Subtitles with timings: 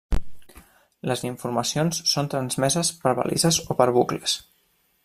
[1.11, 4.39] Les informacions són transmeses per balises o per bucles.